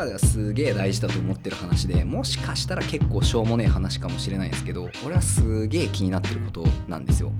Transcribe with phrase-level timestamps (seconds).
[0.00, 7.32] 中ではすげえ大事だと思ってる話でもしかしたら結構しょうもねえ話かもしれないですけど俺はすげえ気になってることなんですよ。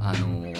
[0.00, 0.54] あのー、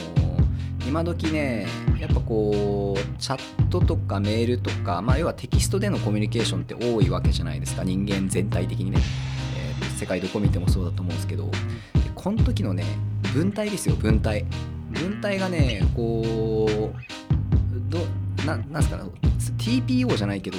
[0.89, 1.66] 今時ね
[1.98, 7.84] やっぱこうチャットとかメールとか、まあ、要はテキストでのコミュニケーションって多いわけじゃないですか。
[7.84, 8.98] 人間全体的にね、
[9.56, 11.45] えー、世界どこ見てもそうだと思うんですけど。
[11.46, 11.50] で
[12.14, 12.84] この時のね
[13.34, 14.45] 文体ですよ文体。
[14.90, 17.98] 文体がねこうど
[18.45, 19.04] ななんすか
[19.59, 20.56] TPO じゃないけど、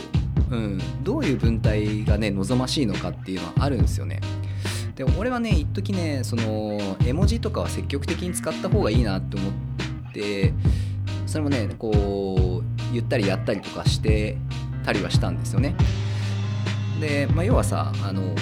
[0.51, 4.19] うん、どういう文体がね望ましいのかっていうのはあるんですよね。
[4.95, 10.53] で俺はね一時ねその絵文字とかは積極的に使った方がいいなって思って
[11.25, 14.37] それもねこう言ったりやったりとかして
[14.83, 15.75] たりはしたんですよね。
[16.99, 18.35] で、まあ、要はさあの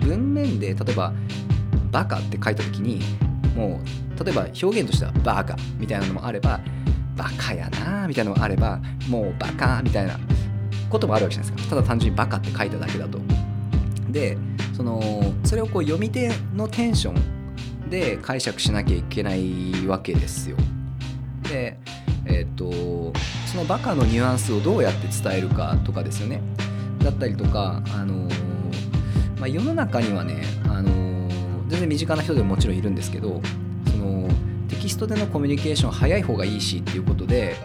[0.00, 1.12] 文面で例えば
[1.92, 3.00] 「バカ」って書いた時に
[3.54, 3.80] も
[4.18, 6.60] う例えば表現としては「バカ」みたいなのもあれば
[7.16, 10.18] 「バカやな」みたいなのもあればもう「バカ」みたいな
[10.88, 13.18] こともあるわけじゃないですかただ単純に「バカ」って書いただけだと。
[14.10, 14.38] で
[14.74, 20.56] そのそれをこう読み手のテンションで解釈しなきゃいけないわけですよ。
[21.42, 21.78] で
[22.24, 23.12] えっ、ー、と
[23.46, 26.40] そのバカのニュアンスをどうやって伝えるかとかですよね。
[27.02, 28.28] だったりとか、あの
[29.38, 30.88] まあ、世の中にはね、あの
[31.68, 33.40] 全然身近な人でももちろんいるんですけど
[33.90, 34.28] その
[34.68, 37.56] テキストでのコミュニケーション早い方がいいしっていうことで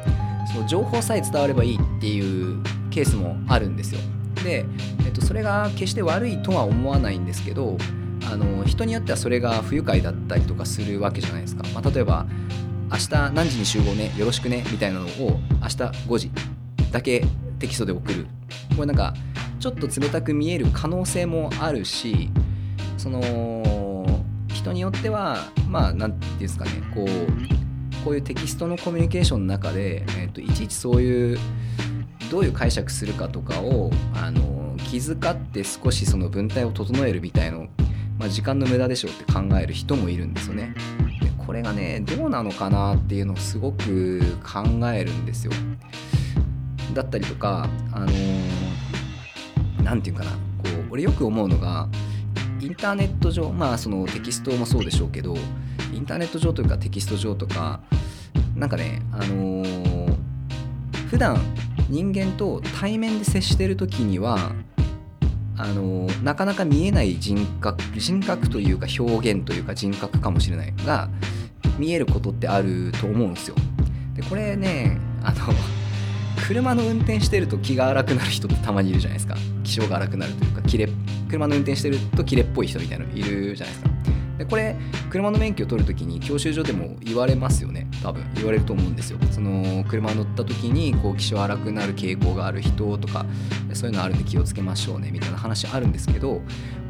[0.53, 2.61] その情報さえ伝わればいいっていう
[2.93, 3.99] ケースもあるんですよ。
[4.43, 4.65] で、
[5.05, 7.77] えっと、それが決して悪いとは思わないんですけど
[8.31, 11.63] あの人によってはそれが不愉快だったりとかするわけじゃないですか。
[11.73, 12.25] まあ、例えば
[12.91, 15.75] 明日何時に集合ねよろしくねみたいなのを明日
[16.07, 16.31] 5時
[16.91, 17.25] だけ
[17.59, 18.27] テキストで送る
[18.75, 19.13] これなんか
[19.59, 22.29] ちょっと冷たく見える可能性もあるし
[22.97, 24.05] その
[24.49, 25.37] 人によっては
[25.69, 31.39] まあ何て言うんですかねこうこういうテキストのコミュニケーションの中で、えーと、いちいちそういう
[32.33, 37.67] どういう解釈するかとかをあの気遣って少しその文体を整えるみたいの、
[38.17, 40.73] まあ、時間の無駄でしょうって考える人もいるんですよね。
[41.21, 45.51] でこれがねどうなのかなっていうのをすごく考えるんですよ。
[46.95, 48.07] だったりとかあの
[49.83, 50.37] 何て言うかなこ
[50.89, 51.87] う俺よく思うのが
[52.59, 55.35] インターネット上まあそのテキストもそうでしょうけど
[55.93, 57.81] インターネット上というかテキスト上とか
[58.55, 59.92] なんかねあのー、
[61.09, 61.37] 普段
[61.89, 64.51] 人間と対面で接してる時には
[65.55, 71.09] あの、なかなか見えない人格人格というか表現というか人格かもしれないが
[71.77, 73.55] 見えることってあると思うんですよ。
[74.15, 75.53] でこれねあの
[76.47, 79.35] 車の運転してると気が荒くなる人ってたまにいるじゃないですか。
[79.63, 80.89] 気性が荒くなるというかキレ
[81.29, 83.89] 車の運転してるとキレっぽい人みたいなのいるじゃないですか。
[84.37, 84.75] でこれ
[85.09, 87.87] 車の免許を取るときに教習所でも言われますよね。
[88.03, 93.25] 多分言われると思うんですよその車乗った時にこう気性荒くなる傾向がある人とか
[93.73, 96.41] そういうのあるんで気をつけましょうねみたいな話あるんですけど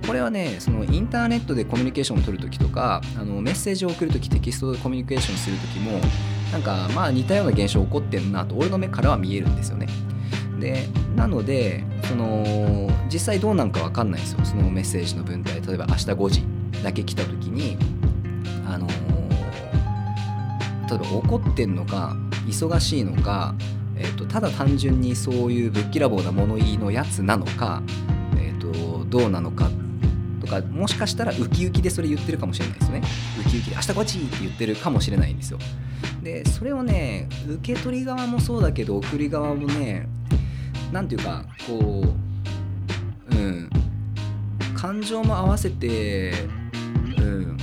[0.07, 6.00] これはねそのインターネットでコミュニケーションを取るときとかあのメッセージを送るときテキストでコミュニケーションするときも
[6.52, 9.88] なんかまあ似たような現象起こってんなと俺の目からは見えるんですよね。
[10.59, 16.44] でなのでその実際どうなんか分かんないんですよそのメッセージの文体例えば明日5時
[16.84, 17.78] だけ来た時に
[18.66, 18.88] あの
[20.97, 22.15] 例えば怒ってんのか
[22.47, 23.55] 忙しいのか、
[23.95, 27.81] えーと、ただ単純にそういうぶっきらぼうな物言いのやつなのか、
[28.37, 29.69] えーと、どうなのか
[30.41, 33.01] とかもしかしたらウキウキでそれ言ってるかもしれないですね。
[33.39, 35.59] ウキウキで明日5時って言ってるかもしれないんですよ。
[36.21, 40.07] でそれをね受け取り側もそうだけど送り側もね
[40.91, 42.03] 何ていうかこ
[43.31, 43.69] ううん
[44.75, 46.33] 感情も合わせて
[47.17, 47.57] うん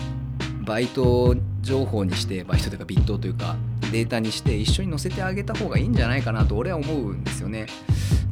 [0.65, 3.57] バイト情報にしてバイトというかビットというか
[3.93, 7.67] データにして一緒に載せてあげた方がいいんじゃないかなと俺は思うんですよね。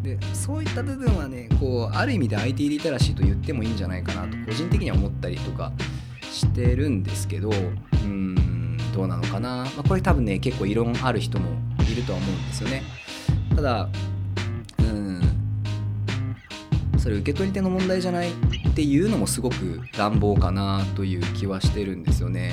[0.03, 5.73] でそういった部分はねこうある意味で IT リテラシーと言ってもいいんじゃないかなと個人的には思ったりとか
[6.31, 11.51] してるんですけどうんどうなのかな、まあ、これ多分ね結構異論ある人も
[11.91, 12.83] いるとは思うんですよね。
[13.55, 13.89] ただ
[14.79, 15.21] うん
[16.97, 18.35] それ受け取り手の問題じゃないっ
[18.75, 22.53] ていうのもすごく乱暴かなという気はしてるんですよね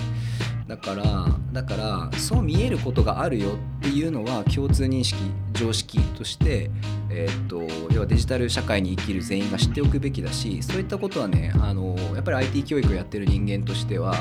[0.68, 5.20] だからだからそう見えることがあるよっていうのは共通認識
[5.54, 6.72] 常識として、
[7.10, 7.62] えー、と
[7.94, 14.16] 要はデジタル社会に生きる全員が知っておくべきだしそういったことはねあのやっぱり IT 教育をやってる人間としては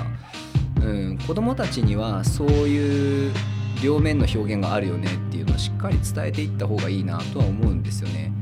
[0.85, 3.33] うん、子供たちにはそういう
[3.83, 8.33] 両面の表現があるよねっていうのをしっかり伝えていった方がいいなとは思うんですよね。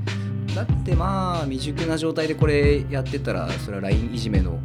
[0.54, 4.58] だってまあ未熟な状態でこれやってたらそれは LINE いじめの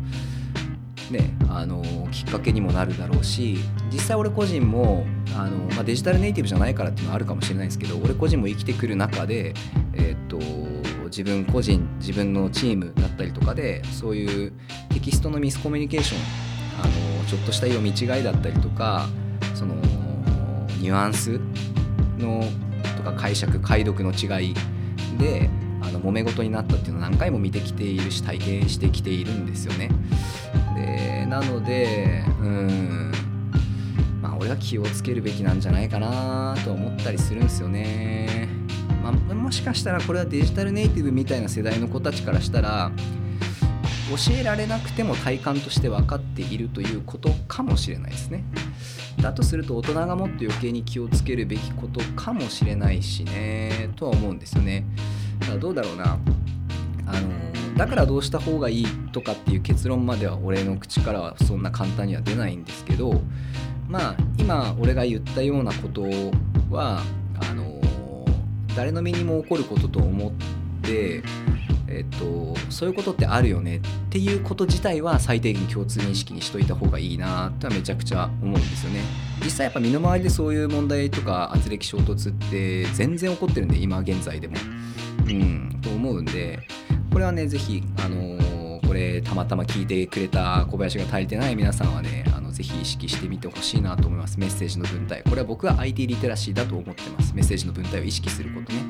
[1.12, 1.82] ね、あの
[2.12, 3.58] きっかけにもなるだろうし
[3.92, 5.06] 実際俺個人も
[5.38, 9.54] あの、まあ、デジタルネイティブじゃないからっていうのはあるかもしれないですけど俺個人も生きてくる中で、
[9.94, 10.38] えー、っと
[11.06, 14.54] 自分個人自分のチームだったりとかでそういう
[14.90, 16.22] テキストのミスコミュニケーション
[16.84, 19.08] あのちょっとした読み違いだったりとか
[19.56, 19.76] その
[20.80, 21.40] ニュアンス
[22.18, 22.44] の
[22.98, 24.54] とか解釈解読の違い
[25.18, 25.50] で
[25.82, 29.90] あの揉め事になったっていうのを何回も見てきているし体験してきているんですよね。
[30.78, 33.12] でなのでうん
[34.22, 38.48] まあ俺は気をつけるべきなんじゃないかなと思ったりするんですよね。
[39.04, 42.92] まあ、もしかしたらこれはデジタルネイティブみたいな世代の子たちからしたら
[44.10, 48.44] 教えられなくても体感として分かっているということかもしれないですね。
[49.22, 54.86] だとすると大人がもっと余計に気をつけるべきことかもしれないしねとは思うんですよね。
[55.40, 56.18] だからどうだろうな
[57.08, 63.22] あのだからどうした方がいいとかっていう結論までは俺の口からはそんな簡単には出ないんですけど
[63.88, 66.04] まあ今俺が言ったようなこと
[66.70, 67.02] は
[67.40, 67.80] あの
[68.76, 70.32] 誰の身にも起こることと思っ
[70.82, 71.24] て
[71.90, 79.00] えっと、そういうことってあるよねっていうこと自体は最低限共通認識にしといた方がいいなとはめちゃくちゃ思うんですよね。
[79.44, 84.56] 実際やっぱ身の回りでそういう問題とか圧力衝突って全然起こってるんで今現在でも。
[85.28, 85.80] うん。
[85.82, 86.60] と思うんで
[87.18, 94.40] これはね是非あのー、これたまたま聞いてくれた小林が足りてない皆さんはねあのぜひ意識してみてほしいなと思います。
[94.40, 95.24] メッセージの文体。
[95.24, 97.34] これは僕は IT リテラシーだと思ってます。
[97.34, 98.84] メッセージの文体を意識することね。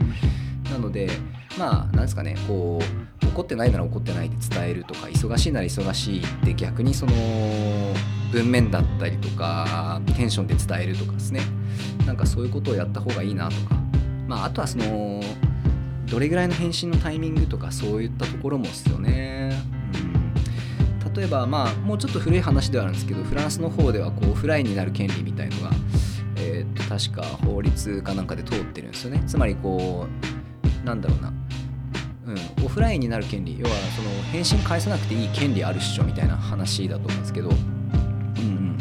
[0.70, 1.10] なので
[1.58, 2.82] まあなんですかねこ
[3.24, 7.14] う怒ってないなら怒ってないで伝えるとか忙しいなら忙しいって逆にその
[8.34, 11.40] 文面だったりとかテンションで伝えるとかですね。
[12.06, 13.78] なんかそういうことをやった方がいいなとか。
[14.28, 15.22] まああとはその
[16.10, 19.52] どれぐらいの返信のタイミングとかそういったところもですよね、
[21.04, 25.72] うん、例えばまあもうちょっと古い話ではあるんですけどフランスの方ではこうオフラインになる権利みたいのが
[26.38, 29.24] えー、っと確か法律かなんかで通ってるんですよね。
[29.28, 30.08] つまりこ
[30.84, 31.34] うなんだろうな、
[32.28, 33.58] うん、オフラインになる権利。
[33.60, 38.78] 要はその返信返さなくていい権利あるっしょみたいな話だと思うんですけど、うん、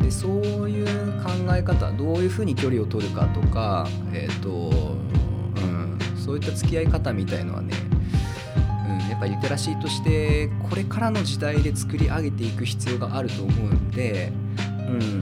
[0.00, 4.96] でそういう考え方どういうふうに距離を取るかとか、えーと、
[6.22, 7.74] そういった付き合い方みたいのはね
[8.88, 15.18] うん、やっぱリテラシーとしてこれからの時代で作り上げていく必要があると思うんで、うん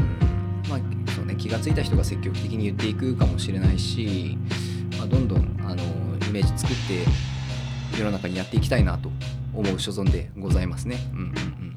[0.68, 0.80] まあ
[1.14, 4.38] そうね、気が付いた人が積極的に言っていくかもしれないし、
[4.98, 5.82] まあ、どんどんあの
[6.28, 6.76] イメージ作っ
[7.92, 9.10] て世の中にやっていきたいなと
[9.54, 10.96] 思う所存でございますね。
[11.12, 11.76] うんうんうん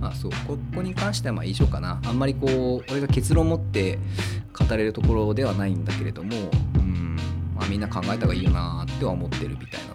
[0.00, 3.98] まあ、そうここに関してはまあ以上かなあんまりこう俺が結論を持って
[4.56, 6.30] 語れるところではないんだけれども、
[7.68, 9.87] みんな考えた方がいいよなっては思ってるみたいな。